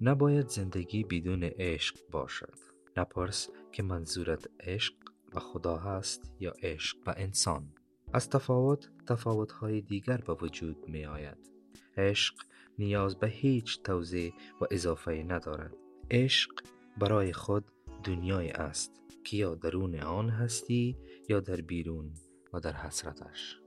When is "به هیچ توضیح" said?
13.18-14.32